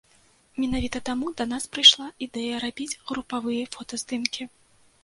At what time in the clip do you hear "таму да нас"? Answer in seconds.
1.09-1.69